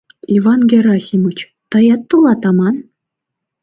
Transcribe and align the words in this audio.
Иван 0.35 0.61
Герасимыч, 0.71 1.37
тыят 1.71 2.01
толат 2.09 2.41
аман? 2.49 2.75